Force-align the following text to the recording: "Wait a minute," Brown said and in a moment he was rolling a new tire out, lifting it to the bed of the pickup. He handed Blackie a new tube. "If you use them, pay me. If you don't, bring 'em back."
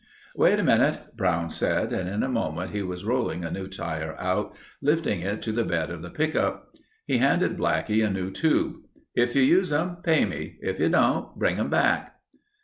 "Wait 0.35 0.57
a 0.57 0.63
minute," 0.63 1.15
Brown 1.15 1.51
said 1.51 1.93
and 1.93 2.09
in 2.09 2.23
a 2.23 2.27
moment 2.27 2.71
he 2.71 2.81
was 2.81 3.05
rolling 3.05 3.45
a 3.45 3.51
new 3.51 3.67
tire 3.67 4.15
out, 4.19 4.55
lifting 4.81 5.19
it 5.19 5.43
to 5.43 5.51
the 5.51 5.63
bed 5.63 5.91
of 5.91 6.01
the 6.01 6.09
pickup. 6.09 6.75
He 7.05 7.19
handed 7.19 7.55
Blackie 7.55 8.03
a 8.03 8.09
new 8.09 8.31
tube. 8.31 8.77
"If 9.13 9.35
you 9.35 9.43
use 9.43 9.69
them, 9.69 9.97
pay 9.97 10.25
me. 10.25 10.57
If 10.59 10.79
you 10.79 10.89
don't, 10.89 11.37
bring 11.37 11.59
'em 11.59 11.69
back." 11.69 12.19